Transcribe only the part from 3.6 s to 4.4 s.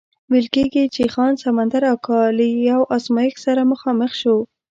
مخامخ شو.